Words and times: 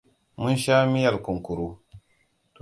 Mun 0.39 0.55
sha 0.63 0.75
miyar 0.91 1.15
kunkuru. 1.25 1.67